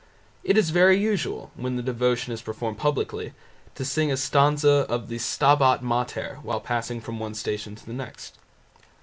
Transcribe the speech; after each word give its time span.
It 0.43 0.57
is 0.57 0.71
very 0.71 0.97
usual, 0.99 1.51
when 1.55 1.75
the 1.75 1.83
devotion 1.83 2.33
is 2.33 2.41
performed 2.41 2.79
publicly, 2.79 3.33
to 3.75 3.85
sing 3.85 4.11
a 4.11 4.17
stanza 4.17 4.87
of 4.89 5.09
the 5.09 5.19
"Stabat 5.19 5.83
Mater" 5.83 6.39
while 6.41 6.59
passing 6.59 6.99
from 7.01 7.19
one 7.19 7.35
Station 7.35 7.75
to 7.75 7.85
the 7.85 7.93
next. 7.93 8.39